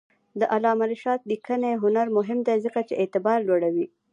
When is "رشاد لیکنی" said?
0.91-1.73